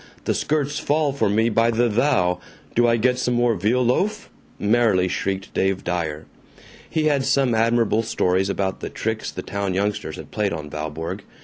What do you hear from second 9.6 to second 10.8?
youngsters had played on